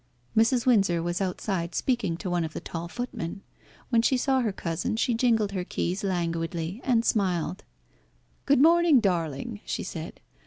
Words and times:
Mrs. 0.35 0.65
Windsor 0.65 1.03
was 1.03 1.21
outside 1.21 1.75
speaking 1.75 2.17
to 2.17 2.29
one 2.31 2.43
of 2.43 2.53
the 2.53 2.59
tall 2.59 2.87
footmen. 2.87 3.43
When 3.89 4.01
she 4.01 4.17
saw 4.17 4.39
her 4.41 4.51
cousin 4.51 4.95
she 4.97 5.13
jingled 5.13 5.51
her 5.51 5.63
keys 5.63 6.03
languidly 6.03 6.81
and 6.83 7.05
smiled. 7.05 7.63
"Good 8.47 8.59
morning, 8.63 8.99
darling," 8.99 9.59
she 9.63 9.83
said. 9.83 10.19